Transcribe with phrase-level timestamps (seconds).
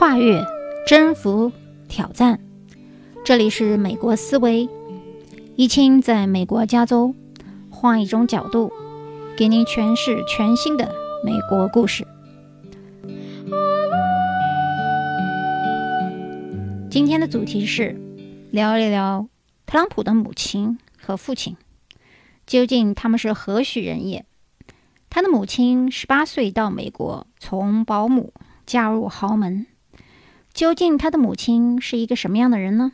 [0.00, 0.42] 跨越、
[0.86, 1.52] 征服、
[1.86, 2.40] 挑战。
[3.22, 4.66] 这里是美国思维，
[5.56, 7.14] 一清在美国加州，
[7.68, 8.72] 换一种角度，
[9.36, 10.90] 给您诠释全新的
[11.22, 12.06] 美国故事。
[16.90, 18.00] 今天的主题是
[18.50, 19.28] 聊一聊
[19.66, 21.58] 特朗普的母亲和父亲，
[22.46, 24.24] 究竟他们是何许人也？
[25.10, 28.32] 他的母亲十八岁到美国，从保姆
[28.64, 29.66] 嫁入豪门。
[30.52, 32.92] 究竟他的母亲是一个什么样的人呢？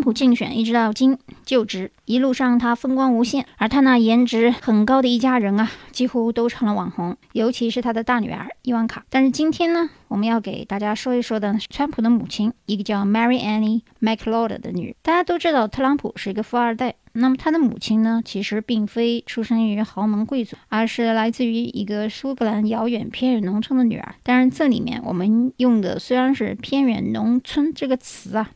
[0.00, 9.04] 普竞选一直到今就职，一路上他风光无限，而他那颜值很高的一家人啊，几乎都成了网红，尤其是他的大女儿伊万卡。
[9.10, 14.94] 但是今天呢，我们要给大家说一说的是川普的母亲，一个叫 Mary Annie McLeod 的女人。
[15.02, 24.14] 大家都知道，特朗普是一个富二代，那么他的母亲呢，其实并非出生于豪门贵族，而是来自于一个苏格兰遥远偏远农村的女儿。
[24.22, 28.50] 当然，这里面我们用的虽然是“偏远农村”这个词啊。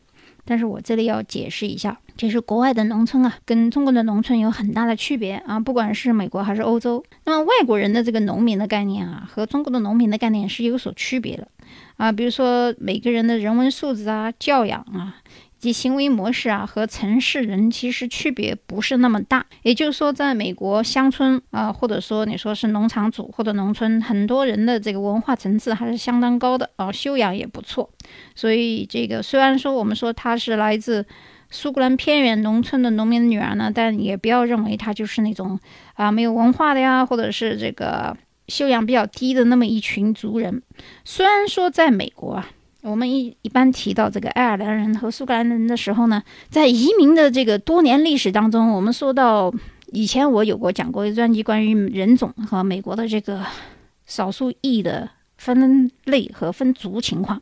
[0.45, 5.59] 但是我这里要解释一下，这是国外的农村啊，跟中国的农村有很大的区别啊。
[5.59, 11.47] 不管是美国还是欧洲，那么外国人的这个农民的概念啊，和中国的农民的概念是有所区别的
[11.97, 12.11] 啊。
[12.11, 15.17] 比如说每个人的人文素质啊、教养啊。
[15.65, 19.45] 及行为模式啊，和城市人其实区别不是那么大。
[19.63, 27.89] 也就是说，在美国乡村啊，或者说你说是农场主或者农村，很多人的这个文化层次还是相当高的啊，修养也不错。
[28.35, 31.03] 所以这个虽然说我们说她是来自
[31.49, 35.59] 苏格兰偏远农村的农民的女儿呢，但也不要认为她就是那种
[35.95, 38.15] 啊没有文化的呀，或者是这个
[38.47, 40.61] 修养比较低的那么一群族人。
[41.03, 42.47] 虽然说在美国啊。
[42.85, 49.51] 我们一一般提到这个爱尔兰人和苏格兰人的时候呢，在移民的这个多年历史当中，我们说到
[49.91, 53.43] 以前我有过讲过一专辑关于人种和美国的这个
[54.05, 57.41] 少数裔的分类和分族情况。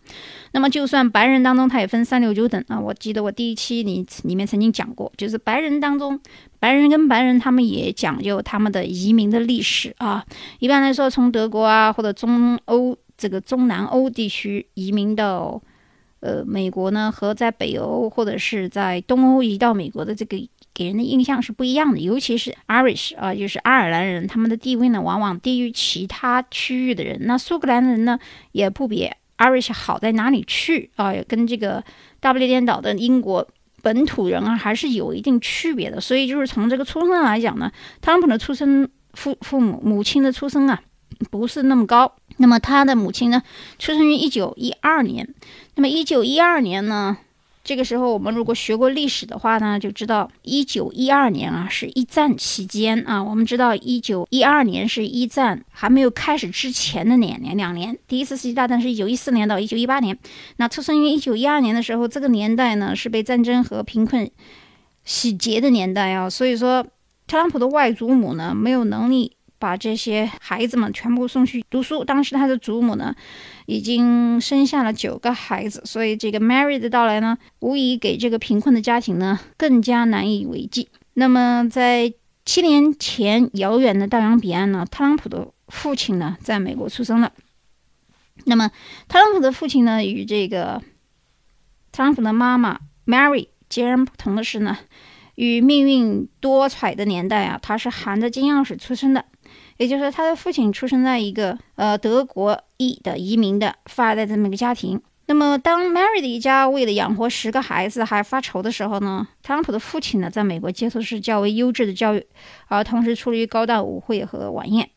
[0.53, 2.79] 那么就算白人当中，它也分三六九等啊。
[2.79, 6.17] 我记得我第一期里里面曾经讲过，就是白人当中，
[6.57, 10.23] 白人跟白人他们也讲究他们的移民的历史啊。
[10.59, 12.97] 一般来说，从德国啊或者中欧。
[13.17, 15.61] 这个中南欧地区移民到
[16.19, 20.37] 呃美国呢，和在北欧或者是在东欧移到美国的这个
[20.73, 21.99] 给人的印象是不一样的。
[21.99, 27.17] 尤其是 Irish 啊，就是爱尔兰人，他们的地位呢往往低于其他区域的人。
[27.21, 28.17] 那苏格兰人呢
[28.51, 31.13] 也不比 Irish 好在哪里去啊？
[31.27, 31.83] 跟这个
[32.19, 33.47] 大不列颠岛的英国
[33.81, 36.01] 本土人啊还是有一定区别的。
[36.01, 40.81] 所以就是从这个出生来讲呢，特朗普的出生父父母母亲的出生啊。
[41.29, 42.11] 不是那么高。
[42.37, 43.41] 那么他的母亲呢，
[43.79, 45.27] 出生于一九一二年。
[45.75, 47.17] 那么一九一二年呢，
[47.63, 53.23] 这个时候我们如果学过历史的话呢，就知道一九一二年啊是一战期间啊。
[53.23, 57.97] 我们知道一九一二年是一战还没有开始之前的两年，两年。
[58.07, 60.17] 第一次世界大战是一九一四年到一九一八年。
[60.57, 64.29] 那出生于一九一二年的时候，这个年代呢是被战争和贫困
[65.05, 66.29] 洗劫的年代啊。
[66.29, 66.85] 所以说，
[67.27, 69.37] 特朗普的外祖母呢没有能力。
[69.63, 72.03] 把这些孩子们全部送去读书。
[72.03, 73.15] 当时他的祖母呢，
[73.65, 80.89] 已经生下了九个孩子，所以这个 Mary 的到来呢，无疑给这个贫困的家庭呢更加难以为继。
[81.13, 82.11] 那么，在
[82.43, 87.31] 七年前，遥远的大洋彼岸呢，特朗普的父亲呢，在美国出生了。
[88.43, 88.69] 那么，
[89.07, 90.81] 特朗普的父亲呢，与这个
[91.93, 94.77] 特朗普的妈妈 Mary 截然不同的是呢，
[95.35, 99.23] 与命运多舛的年代啊，他是含着金钥匙出生的。
[99.77, 105.01] 也就是说，他的父亲出生在一个呃德国裔的移民的富二代这么一个家庭。
[105.25, 112.25] 那么，当 Mary 的一家为了养活十个孩子还发愁的时候呢，特朗普的父亲呢，在美国接受是较为优质的教育，
[112.67, 114.89] 而同时出于高档舞会和晚宴。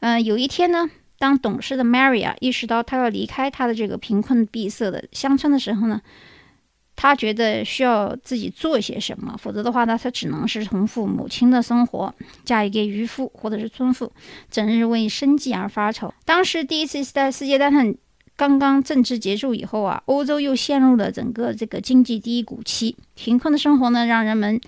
[0.00, 6.00] 嗯，有一天呢，当懂事的 Mary 啊意识到他要离开他的这个贫困闭塞的乡村的时候呢。
[7.02, 12.14] 他觉得需要自己做些什么，否则的话呢，他只能是重复母亲的生活，
[12.44, 14.12] 嫁一个渔夫或者是村妇，
[14.48, 16.14] 整日为生计而发愁。
[16.24, 17.92] 当时第一次在世界大战
[18.36, 24.60] 刚刚政治结束以后啊，欧洲又陷入了整个这个经济低谷期，贫困的生活呢，让人们。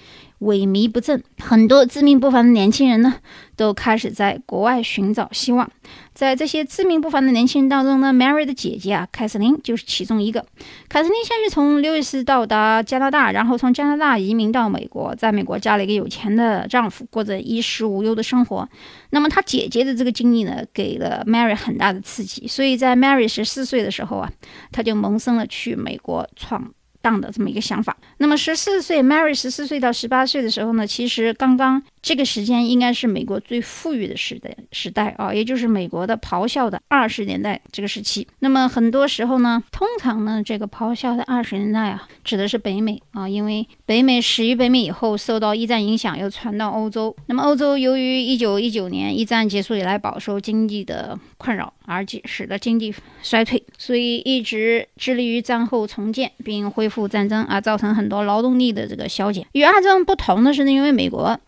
[0.44, 3.14] 萎靡不振，很多自命不凡的年轻人呢，
[3.56, 5.70] 都开始在国外寻找希望。
[6.12, 10.44] 在这些自命不凡的年轻人当中呢，Mary 的姐姐啊，凯瑟琳就是其中一个。
[10.88, 18.68] 凯瑟琳先是从路易斯到达加拿大，然后从加拿大移民到美国，在美国嫁了一个有钱的丈夫，过着衣食无忧的生活。
[19.10, 24.30] 那么她姐姐的这个经历呢，给了 Mary 很大的刺激，所以在 Mary 十四岁的时候啊，
[24.70, 26.72] 她就萌生了去美国闯。
[27.04, 27.94] 当的这么一个想法。
[28.16, 38.26] 那么十四岁，Mary 十四岁到十八岁的时候呢，其实刚刚这个时间应该是美国最富裕的时代时代啊，也就是美国的咆哮的二十年代这个时期。
[38.38, 47.14] 那么很多时候呢，通常呢，这个咆哮的二十年代啊，指的是北美啊，因为北美始于北美以后，受到一战影响，又传到欧洲。
[47.26, 59.46] 那么欧洲由于一九一九年一战结束以来饱受经济的困扰，而且使得经济衰退，所以一直致力于战后重建并恢复战争，而造成很多劳动力的这个消减。
[59.52, 61.38] 与二战不同的是呢，因为美国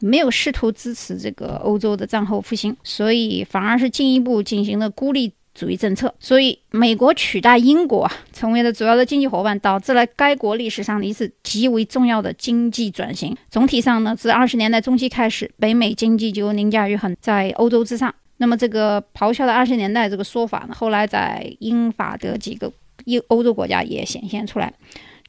[0.00, 6.14] 没有试图支持这个欧洲的战后复兴，所以反而是进一步进行了孤立主义政策。
[6.20, 13.34] 所以美国取代英国成为了主要的经济伙伴，导致了该国历史上的一次极为重要的经济转型。
[13.50, 18.14] 总体上呢，自二十年代中期开始，北美经济就凌驾于很在欧洲之上。
[18.38, 24.72] 那么这个咆哮的二十年代这个说法呢，后来在英法德几个欧欧洲国家也显现出来，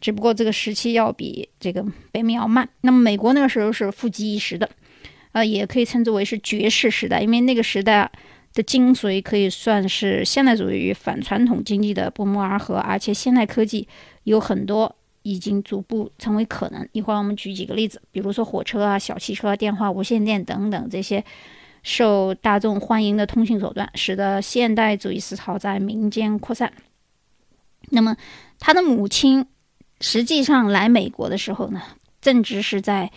[0.01, 2.67] 只不过这个时期要比这个北美要慢。
[2.81, 4.69] 那么美国那个时候是富极一时的，
[5.31, 8.11] 呃，也可以称之为是绝世时代，因为那个时代
[8.53, 13.87] 的精髓可以算是现代主义与反传统经济的不谋而合，而且现代科技
[14.23, 16.85] 有很多已经逐步成为可能。
[16.91, 21.23] 一会儿我们举几个例子，比如说火车啊、小汽车、电话、无线电等等这些。
[21.87, 26.73] 受大众欢迎的通信手段，使得现代主义思潮在民间扩散。
[27.91, 28.17] 那么，
[28.59, 29.45] 他的母亲
[30.01, 31.81] 实际上来美国的时候呢，
[32.19, 33.09] 正值是在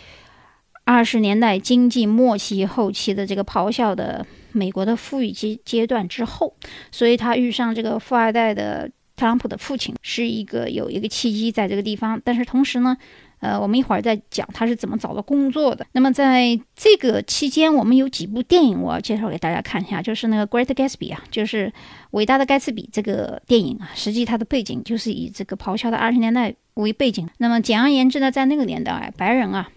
[0.85, 6.55] 二十年代经济末期后期的这个咆哮的美国的富裕阶阶段之后，
[6.93, 12.21] 所以他遇上这个富二代的特朗普的父亲，是一个有一个契机在这个地方。
[12.23, 12.95] 但是同时呢。
[13.41, 15.85] 呃，我们一会儿再讲他是怎么找到工作的。
[15.91, 21.67] 那么在这个期间，我们有几部电影我要介绍给大家看一下，就是那个《Great Gatsby》啊，就是
[22.11, 27.27] 《伟大的盖茨比》这个电影啊，实际它的背景就是以这个咆哮的二十年代为背景。
[27.39, 29.67] 那么简而言之呢，在那个年代，白人啊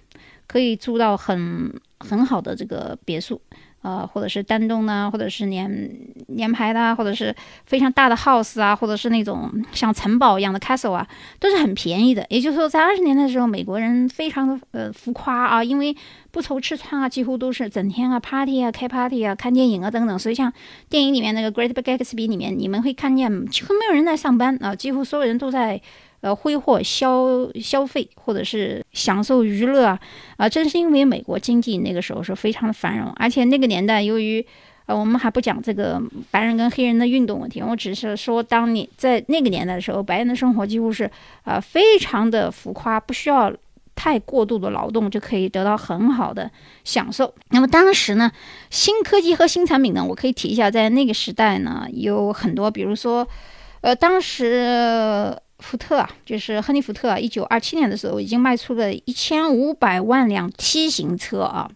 [0.47, 3.41] 可以住到很很好的这个别墅。
[3.85, 5.91] 呃，或者是单栋呢，或者是连
[6.29, 7.35] 连排的，或者是
[7.67, 11.07] 非常大的 house 啊，或者是那种像城堡一样的 castle 啊，
[11.39, 12.25] 都是很便宜的。
[12.31, 15.95] 也就是说，在二十年代的时候，美国人非常的呃浮夸啊，因为
[16.31, 20.19] 不愁吃穿啊，几乎都是整天啊 party 啊，开 party 啊，看电影啊等等。
[20.19, 20.51] 所以像
[20.89, 25.79] 电影里面那个 Great Gatsby 里面，你们会看见几乎没有人在上班啊，几乎所有人都在。
[26.25, 30.01] 呃，挥霍消消费或者是享受娱乐啊，
[30.39, 34.43] 啊，正是因为美国经济那个时候是非常的繁荣，而且那个年代由于，
[34.87, 36.01] 呃，我们还不讲这个
[36.31, 41.11] 白人跟黑人的运动问题，我只是说，当你在那个年代的时候，白人的生活几乎是
[41.45, 43.53] 呃非常的浮夸，不需要
[43.95, 46.51] 太过度的劳动就可以得到很好的
[46.85, 47.35] 享受。
[47.51, 48.33] 那么当时呢，
[48.71, 53.29] 新科技和新产品呢，我可以提一下，在那个时代呢，有很多，比如说，
[53.83, 55.37] 呃，当时。
[55.59, 61.71] 福特啊，就是亨利·福特啊，一九二七年的时候已经卖出了一千五百万辆 T 型车啊。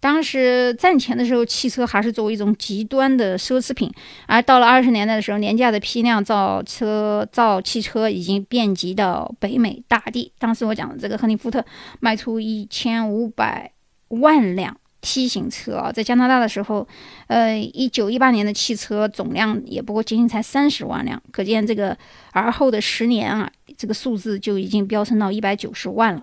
[0.00, 3.90] 当时战前的时候，汽车还是作为一种极端的奢侈品，
[4.26, 10.30] 而到了二十年代的时候，廉价的批量造车、造汽车已经遍及到北美大地。
[10.38, 11.64] 当时我讲的这个亨利·福特
[12.00, 13.72] 卖出一千五百
[14.08, 14.76] 万辆。
[15.06, 16.88] T 型车啊，在加拿大的时候，
[17.26, 21.94] 呃，一九一八年的汽车总量也不过仅仅才三十万辆，可见这个
[22.32, 26.22] 而后的十年啊，这个数字就已经飙升到一百九十万了。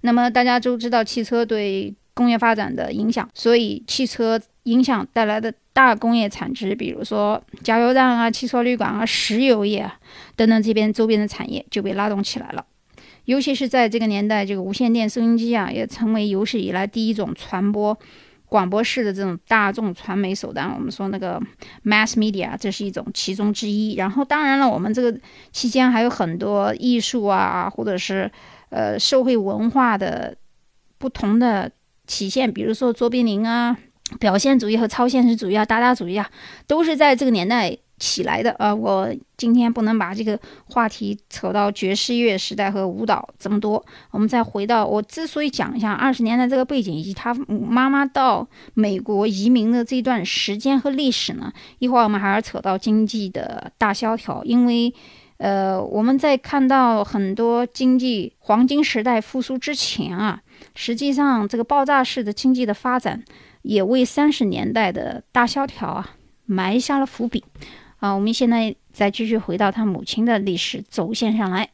[0.00, 9.94] 那么大家都知道汽车对工业发展的影响，所以汽车影响带来的大工业产值，比如说加油站啊、汽车旅馆啊、石油业啊
[10.36, 12.64] 等等这边周边的产业就被拉动起来了。
[13.24, 17.96] 尤其是在这个年代，这个无线电收音机啊，也成为有史以来第一种传播
[18.46, 20.72] 广播式的这种大众传媒手段。
[20.74, 21.40] 我们说那个
[21.84, 23.94] mass media，这是一种其中之一。
[23.94, 25.16] 然后，当然了，我们这个
[25.52, 28.30] 期间还有很多艺术啊，或者是
[28.70, 30.36] 呃社会文化的
[30.98, 31.70] 不同的
[32.06, 33.76] 体现，比如说卓别林啊，
[34.18, 36.28] 表现主义和超现实主义啊，达达主义啊，
[36.66, 37.78] 都是在这个年代。
[38.02, 38.74] 起来的啊！
[38.74, 43.82] 我今天不能把这个话题扯到爵士乐时代和舞蹈这么多。
[44.10, 48.44] 我们再回到我之所以讲一下二十年代这个背景以及他妈妈到
[48.74, 51.52] 美国移民的这段时间和历史呢？
[51.78, 54.92] 一会儿我们还要扯到经济的大萧条，因为
[55.36, 60.42] 呃，我们在看到很多经济黄金时代复苏之前啊，
[60.74, 63.22] 实际上这个爆炸式的经济的发展
[63.62, 66.16] 也为三十年代的大萧条啊
[66.46, 67.44] 埋下了伏笔。
[68.02, 71.68] 啊，我们现在再继续回到他母亲的历史轴线上来。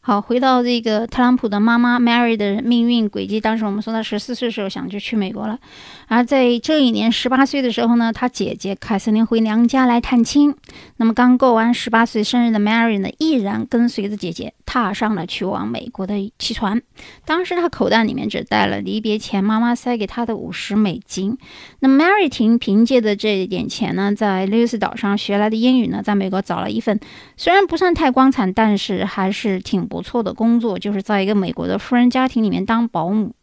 [0.00, 3.38] 好，回到这个特朗普的妈妈 Mary 的命运轨迹。
[3.38, 5.58] 当时我们说，她十四岁的时候想就去美国了，
[6.06, 10.54] 而在这一年十八岁的时候呢，她姐姐凯瑟琳回娘家来探亲。
[10.96, 16.80] 那么刚过完十八岁生日的 Mary 呢，毅然跟随着姐姐踏上了去往美国的汽船。
[17.24, 21.36] 当时他口袋里面只带了离别前妈妈塞给他的五十美金。
[21.80, 27.00] 那 Mary 婷凭借的这一点钱呢，在 Lewis 岛上学来的英语呢，在美国找了一份
[27.36, 29.96] 虽然不算太光彩，但是还是挺不。
[29.96, 33.34] 不错的工作，就是在一个美国的富人家庭里面当保姆。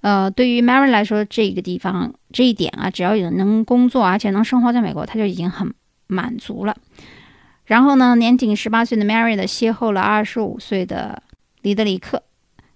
[0.00, 5.72] 呃，对于 Mary 来说，这个地方这一点啊，只要有能工作，而且能生活在美国，他就已经很
[6.08, 6.76] 满足了。
[7.70, 11.22] 然后呢，年仅十八岁的 Mary 的邂逅了二十五岁的
[11.62, 12.20] 里德里克。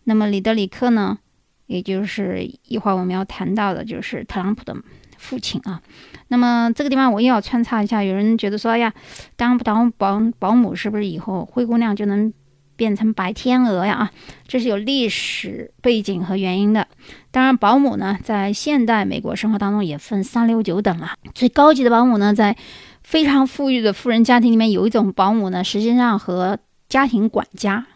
[0.04, 1.18] 那么里德里克呢，
[1.66, 4.76] 也就是一会儿我们要谈到的，就是特朗普的
[5.18, 5.82] 父亲啊。
[6.28, 8.94] 那么这个地方我又要穿插一下，有人觉得说，哎呀，
[9.34, 12.32] 当当保保姆是不是以后灰姑娘就能？
[12.76, 14.10] 变成白天鹅呀啊，
[14.48, 16.88] 这是有历史背景和原因的。
[17.30, 21.12] 当然，保姆呢，在现代美国生活当中也分三六九等了。
[21.36, 22.56] 最高级的保姆呢，在
[23.04, 26.58] 非常富裕的富人家庭里面，有一种保姆呢，实际上和
[26.88, 27.86] 家庭管家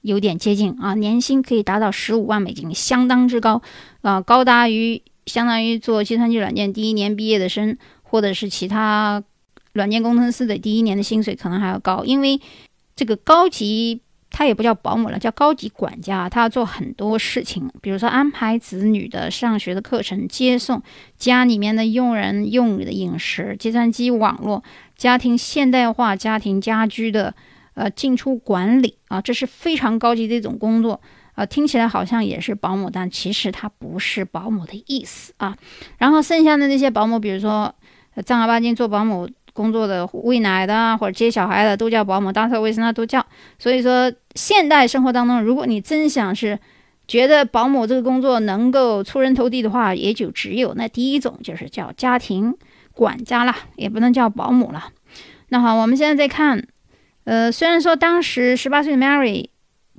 [0.00, 3.60] 有点接近啊，年薪可以达到十五万美金，相当之高
[4.00, 9.22] 啊，高达于相当于做计算机软件第一年毕业的生，或者是其他
[9.74, 12.40] 软件工程师的第一年的薪水可能还要高，因为
[12.96, 14.00] 这个高级。
[14.30, 16.28] 他也不叫保姆了，叫高级管家。
[16.28, 20.82] 他要做很多事情，比如说安排子女的上学的课程、接送
[21.16, 24.64] 家里面的佣人、用的饮食、计算机网络、
[24.96, 27.32] 家庭现代化、家庭家居的
[27.74, 31.00] 呃进出管理啊，这是非常高级的一种工作
[31.34, 31.46] 啊。
[31.46, 35.56] 听起来好像也是保姆，但其实它不是保姆的意思啊。
[35.98, 37.72] 然后剩下的那些保姆，比如说
[38.26, 39.28] 正儿八经做保姆。
[39.54, 43.24] 工作的喂奶的或者接小孩的都叫保姆，打扫卫生的都叫。
[43.58, 46.58] 所以说，现代生活当中，如果你真想是
[47.08, 52.54] 觉得保姆这个工作能够出人头地的话，也就只有那第一种，就是叫家庭
[52.92, 54.90] 管家了，也不能叫保姆了。
[55.48, 56.66] 那好，我们现在再看，
[57.24, 59.46] 呃，虽然说当时十八岁的 Mary。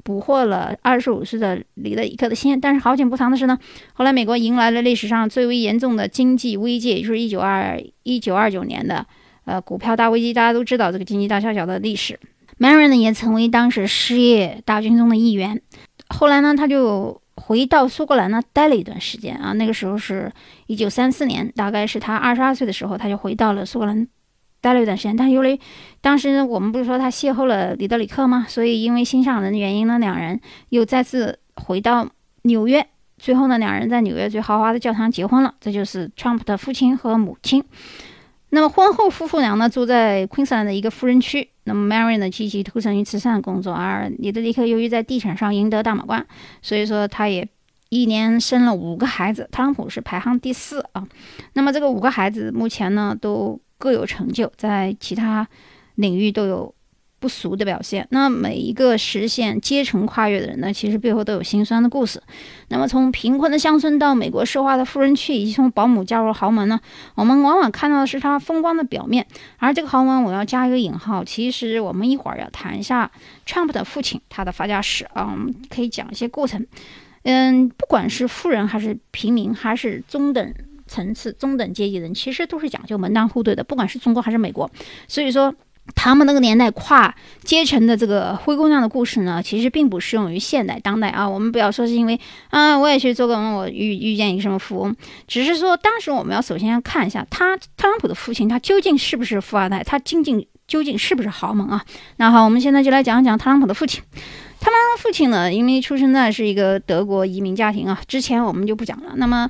[0.04, 3.58] 捕获了二十五岁的李德里克的心，但是好景不长的是呢，
[3.94, 9.04] 后来美国迎来了历史上最为严重的经济危机，也就是一九二一九二九年的。
[9.46, 12.20] 呃，股票大危机，大家都知道这个经济大萧条的历史。
[12.60, 15.62] Mary 呢，也成为当时失业大军中的一员。
[16.10, 19.52] 后来呢，他就回到苏格兰呢，待了一段时间啊。
[19.54, 20.32] 那个时候是
[20.68, 24.08] 一九三四年，大概是他二十二岁的时候，他就回到了苏格兰，
[24.62, 25.16] 待了一段时间。
[25.16, 25.60] 但由于
[26.00, 28.46] 当时我们不是说他邂逅了里德里克吗？
[28.48, 32.08] 所以因为欣赏人的原因呢，两人又再次回到
[32.44, 32.88] 纽约。
[33.18, 35.54] 最后呢，两人在纽约最豪华的教堂结婚了。
[35.60, 37.64] 这就是 Trump 的父亲和母亲。
[38.50, 41.50] 那么婚后夫妇俩呢住在昆士兰的一个富人区。
[41.66, 46.26] 那么 Mary 呢积极投身于慈善工作，而尼德里克由于在地产上赢得大满贯，
[46.62, 47.48] 所以说他也
[47.90, 49.50] 一年生了五个孩子。
[49.52, 51.08] 特朗普是排行第四啊。
[51.54, 55.48] 那么这个五个孩子目前呢都各有成就，在其他
[55.96, 56.75] 领域都有。
[57.26, 58.08] 不俗的表现。
[58.12, 62.22] 那每一个实现阶层跨越的人呢，其实背后都有心酸的故事。
[62.68, 66.80] 那么从贫困的乡村到美国奢华的富人区，以及从保姆嫁入豪门呢，
[67.16, 69.26] 我们往往看到的是他风光的表面。
[69.58, 71.24] 而这个豪门，我要加一个引号。
[71.24, 73.10] 其实我们一会儿要谈一下
[73.48, 76.64] Trump 的父亲他的发家史啊，我们可以讲一些过程。
[77.24, 80.54] 嗯，不管是富人还是平民，还是中等
[80.86, 83.64] 层次、中等阶级人，其实都是讲究门当户对的。
[83.64, 84.70] 不管是中国还是美国，
[85.08, 85.52] 所以说。
[85.94, 87.14] 他们那个年代跨
[87.44, 91.30] 阶层的这个灰姑娘的故事呢，其实并不适用于现代当代啊。
[91.30, 94.96] 我们不要说是因为啊，我也去做个梦我遇遇见一个什么富翁，
[95.28, 101.86] 只是说当时我们要首先要看一下他特朗普的父亲，他究竟是不是富二代，他究竟究竟是不是豪门啊？
[102.18, 104.02] 那好，我们现在就来讲一讲特朗普的父亲。
[104.60, 109.14] 特朗普父亲呢，因为出生在是一个德国移民家庭啊，之前我们就不讲了。
[109.16, 109.50] 那么。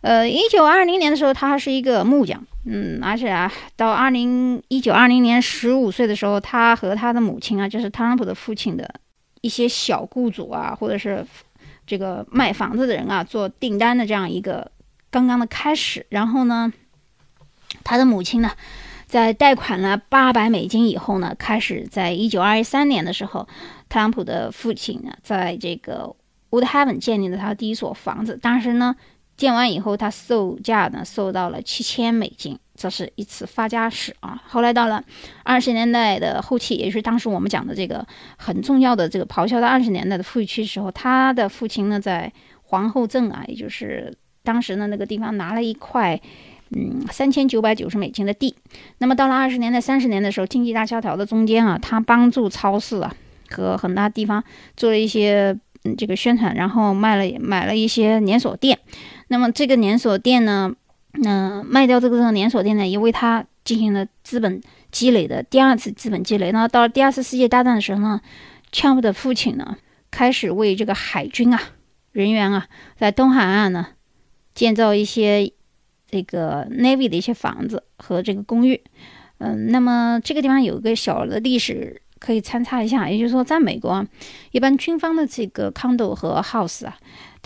[0.00, 8.88] 呃，一九二零年的时候，他还是一个木匠，嗯，而且啊，到二零一九二零年十五岁的时候，他和他的母亲啊，就是特朗普的父亲的
[9.40, 11.26] 一些小雇主啊，或者是
[11.84, 14.70] 这个卖房子的人啊，做订单的这样一个
[15.10, 16.06] 刚刚的开始。
[16.10, 16.72] 然后呢，
[17.82, 18.52] 他的母亲呢，
[19.06, 23.48] 在贷款了八百美金以后呢，开始在一九二三年的时候，
[23.88, 26.14] 特朗普的父亲呢，在这个
[26.50, 28.94] Woodhaven 建立了他第一所房子，当时呢。
[29.38, 34.42] 建完以后，他售价呢，售到了七千美金，这是一次发家史啊。
[34.48, 35.02] 后来到了
[35.44, 38.04] 二十年代的后期，也就是当时我们讲的这个
[38.36, 42.30] 很重要的这个咆哮的二十年代的富裕区时候，他的父亲呢，在
[42.64, 46.20] 皇后镇啊，也就是当时呢那个地方拿了一块，
[46.76, 48.52] 嗯，三千九百九十美金的地。
[48.98, 53.14] 那么到了二十年代、三十年的时候，经济大萧条的中间啊，他帮助超市啊，
[53.50, 54.42] 和很大地方
[54.76, 58.78] 做了一些嗯这个宣传，然后卖了买了一些连锁店。
[59.28, 60.74] 那么这个连锁店呢，
[61.24, 66.50] 嗯卖掉这个连锁店呢，也为他进行了资本积累的第二次资本积累。
[66.50, 68.20] 那到了第二次世界大战的时候呢，
[68.72, 69.76] 枪夫的父亲呢，
[70.10, 71.60] 开始为这个海军啊
[72.12, 72.66] 人员啊，
[72.96, 73.88] 在东海岸呢
[74.54, 75.52] 建造一些
[76.10, 78.80] 这个 navy 的一些房子和这个公寓。
[79.40, 84.04] 嗯，那么这个地方有一个小的历史可以参差一下，也就是说，在美国，
[84.52, 86.96] 一般军方的这个 condo 和 house 啊。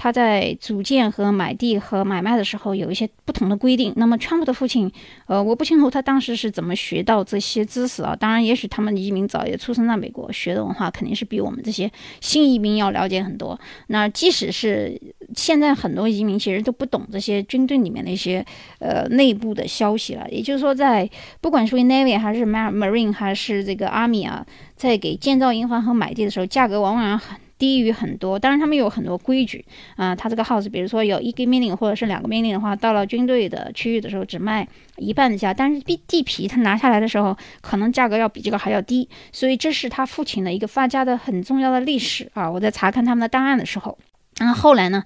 [0.02, 3.92] 他在组建和买地和买卖的时候有一些不同的规定。
[3.94, 4.90] 那么，川普的父亲，
[5.28, 8.16] 呃，我不清楚他当时是怎么学到这些知识啊。
[8.18, 11.88] 当然，也许他们移民早也出生在美国，学的文化肯定是比我们这些
[12.20, 13.56] 新移民要了解很多。
[13.86, 15.00] 那即使是
[15.36, 18.44] 现在很多移民其实都不懂这些军队里面的一些
[18.80, 20.28] 呃内部的消息了。
[20.28, 21.08] 也就是说，在
[21.40, 24.44] 不管是 Navy 还是 Marine 还是这个 Army 啊，
[24.74, 27.38] 在给建造营房和买地的时候，价格往往很。
[27.62, 29.64] 低于很多，当然他们有很多规矩
[29.94, 30.16] 啊。
[30.16, 34.66] 他这个 house，比如说有一个命令或者是两个命令的话，到了军队的区域的时候只卖
[34.96, 39.08] 一半的价，但是地地皮他拿下来的时候，可能价格要比这个还要低。
[39.30, 42.50] 所以这是他父亲的一个发家的很重要的历史啊。
[42.50, 43.96] 我在查看他们的档案的时候，
[44.40, 45.04] 然后后来呢，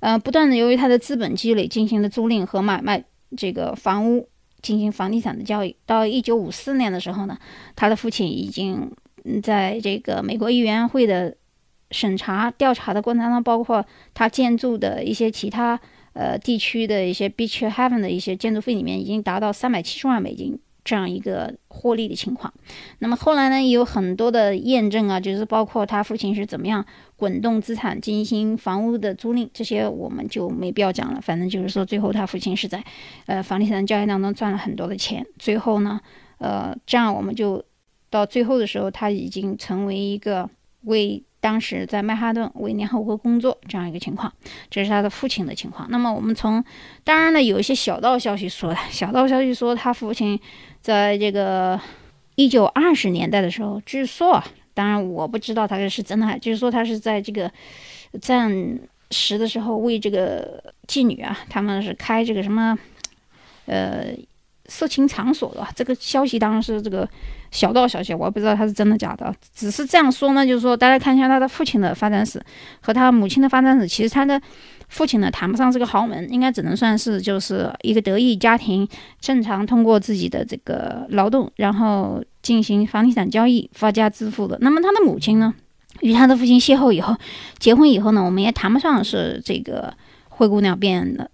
[0.00, 3.02] 呃，不断的由于他的资本积累，进行了租赁和买卖
[3.34, 4.28] 这个房屋，
[4.60, 5.74] 进行房地产的交易。
[5.86, 7.38] 到一九五四年的时候呢，
[7.74, 8.92] 他的父亲已经
[9.42, 11.34] 在这个美国议员会的。
[11.94, 15.78] 审查调查的过程当中，包括他建筑的一些其他
[16.14, 22.52] 呃地区的一些 beach heaven 的一些建筑费里面，已经达到三百七十万美金这样一个获利的情况。
[22.98, 26.84] 那么后来呢，也有很多的验证啊，就是包括他父亲是怎么样
[27.16, 31.20] 滚动资产进行房屋的租赁，这些我们就没必要讲了。
[31.20, 32.84] 反正就是说，最后他父亲是在
[33.26, 35.24] 呃房地产交易当中赚了很多的钱。
[35.38, 36.00] 最后呢，
[36.38, 37.64] 呃，这样我们就
[38.10, 40.48] 到最后的时候，他已经成为一个
[40.84, 44.32] 为当时在曼哈顿为联合国工作这样一个情况，
[44.70, 45.86] 这是他的父亲的情况。
[45.90, 46.64] 那么我们从，
[47.04, 50.40] 当然呢，有一些小道消息说的， 小道消息说他父亲
[50.80, 51.78] 在这个
[52.36, 54.42] 一九二十年代的时候，据说，
[54.72, 57.50] 当然我不知道他是真的，就是说他是在这个
[58.22, 58.78] 战
[59.10, 62.78] 时的时候为这个妓女啊，他们是开这个什么，
[63.66, 64.14] 呃。
[64.66, 67.08] 色情场所的这个消息当然是这个
[67.50, 69.34] 小道消息，我不知道他是真的假的。
[69.54, 72.42] 只是这样说呢，就是说大家看一下他的父亲的发展史
[72.80, 73.86] 和他母亲的发展史。
[73.86, 74.40] 其实他的
[74.88, 78.88] 父亲呢，谈不上是个豪门，应该只能算是就是一个得意家庭，
[79.20, 84.56] 正常通过自己的这个劳动，然后进行房地产交易发家致富的。
[84.60, 85.52] 那么他的母亲呢，
[86.00, 87.14] 与他的父亲邂逅以后，
[87.58, 89.92] 结婚以后呢，我们也谈不上是这个
[90.28, 91.30] 灰姑娘变的。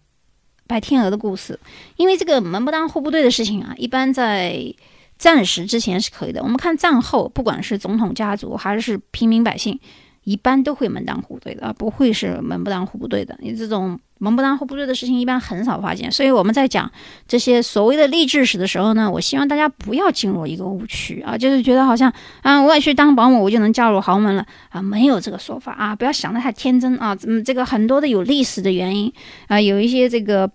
[0.71, 1.59] 白天鹅的故事，
[1.97, 4.73] 因为这个门不当户不对的事情啊，一般在
[5.19, 6.41] 战时之前是可以的。
[6.45, 9.81] 我们看战后，不管是总统家族还是平民百姓，
[10.23, 13.37] 一般都会门当户对的啊，不会是门不当户不对的。
[13.41, 16.11] 你这种门不当户不对的事情，一般很少发现。
[16.13, 16.89] 所以我们在讲
[17.27, 27.17] 这些所谓的励志史的时候呢，我希望大家不要进入一个误区啊，就是觉得好像啊，我也去当保姆，我就能嫁入豪门了啊，没有这个说法啊，不要想得太天真啊。
[27.27, 29.13] 嗯，这个很多的有历史的原因
[29.49, 30.51] 啊，有一些这个。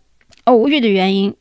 [0.46, 1.34] 偶遇的原因，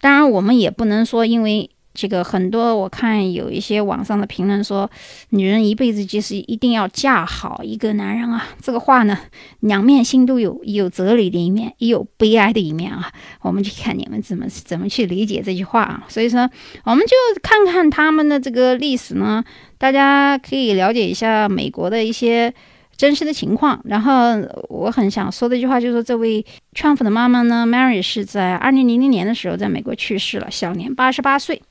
[0.00, 4.90] 当然我们也不能说，因为这个很多，我看有一些网上的评论说，
[5.30, 8.46] 女人一辈子就是一定要嫁好一个男人啊。
[8.60, 9.18] 这个话呢，
[9.60, 13.10] 两面性都有，有哲理的一面，也有悲哀的一面啊。
[13.40, 16.04] 我们就看你们怎么怎么去理解这句话啊。
[16.08, 16.50] 所以说，
[16.84, 19.42] 我们就看看他们的这个历史呢，
[19.78, 22.52] 大家可以了解一下美国的一些。
[22.96, 24.34] 真实的情况，然后
[24.68, 31.62] 我很想说的一句话就是说，这位川普的妈妈呢，Mary 是在二零零零年的时候在美国去世了，享年八十八岁。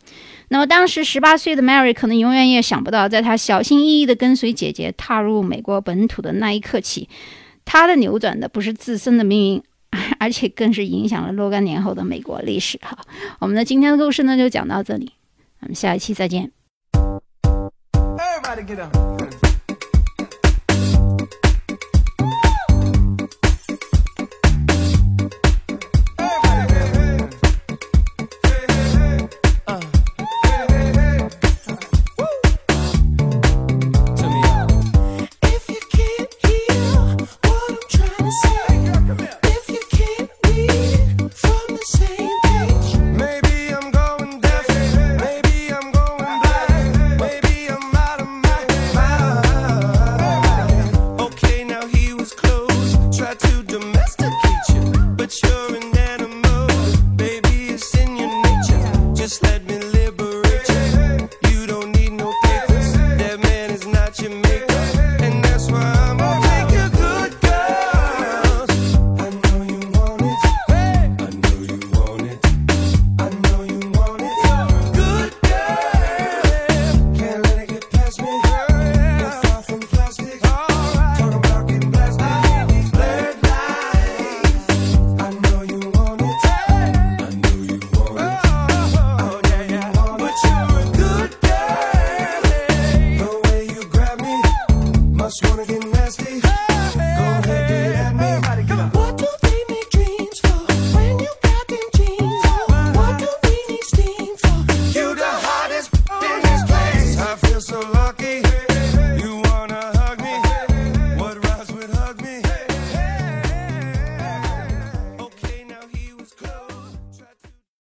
[0.49, 7.09] 那么当时十八岁的 Mary 可能永远也想不到，在她小心翼翼地跟随姐姐踏入美国本土的那一刻起，
[7.65, 9.63] 她的扭转的不是自身的命运，
[10.19, 12.77] 而且更是影响了若干年后的美国历史。
[12.83, 12.95] 哈，
[13.39, 15.13] 我们的今天的故事呢就讲到这里，
[15.61, 16.51] 我们下一期再见。